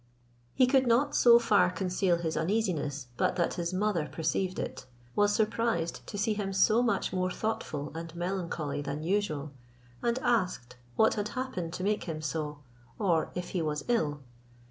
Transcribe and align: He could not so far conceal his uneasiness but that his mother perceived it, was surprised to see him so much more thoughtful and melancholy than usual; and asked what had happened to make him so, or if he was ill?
He 0.55 0.65
could 0.65 0.87
not 0.87 1.15
so 1.15 1.37
far 1.37 1.69
conceal 1.69 2.17
his 2.17 2.35
uneasiness 2.35 3.05
but 3.17 3.35
that 3.35 3.53
his 3.53 3.71
mother 3.71 4.09
perceived 4.11 4.57
it, 4.57 4.87
was 5.15 5.31
surprised 5.31 6.07
to 6.07 6.17
see 6.17 6.33
him 6.33 6.53
so 6.53 6.81
much 6.81 7.13
more 7.13 7.29
thoughtful 7.29 7.91
and 7.93 8.15
melancholy 8.15 8.81
than 8.81 9.03
usual; 9.03 9.51
and 10.01 10.17
asked 10.23 10.75
what 10.95 11.13
had 11.13 11.27
happened 11.37 11.71
to 11.73 11.83
make 11.83 12.05
him 12.05 12.19
so, 12.19 12.63
or 12.97 13.29
if 13.35 13.49
he 13.49 13.61
was 13.61 13.85
ill? 13.87 14.21